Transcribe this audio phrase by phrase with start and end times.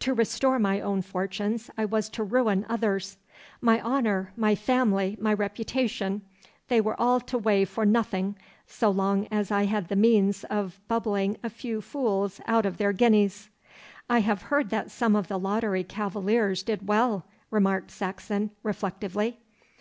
[0.00, 3.16] To restore my own fortunes I was to ruin others.
[3.60, 6.22] My honour, my family, my reputation,
[6.66, 8.34] they were all to weigh for nothing
[8.66, 12.92] so long as I had the means of bubbling a few fools out of their
[12.92, 13.50] guineas.'
[14.10, 19.38] 'I have heard that some of the lottery cavaliers did well,' remarked Saxon reflectively.